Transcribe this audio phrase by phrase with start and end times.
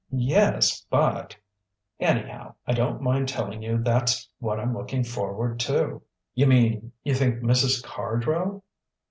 [0.11, 1.35] "Yes, but"
[1.99, 6.01] "Anyhow, I don't mind telling you that's what I'm looking forward to."
[6.33, 7.83] "You mean you think Mrs.
[7.83, 8.63] Cardrow